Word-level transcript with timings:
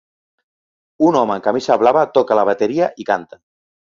Un 1.07 1.19
home 1.19 1.33
amb 1.35 1.43
camisa 1.49 1.77
blava 1.83 2.05
toca 2.17 2.37
la 2.39 2.45
bateria 2.51 2.87
i 3.05 3.09
canta 3.13 3.41